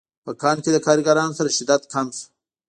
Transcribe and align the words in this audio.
په 0.25 0.31
کان 0.41 0.57
کې 0.63 0.69
له 0.75 0.79
کارګرانو 0.85 1.37
سره 1.39 1.55
شدت 1.57 1.81
کم 1.93 2.07
شو 2.17 2.25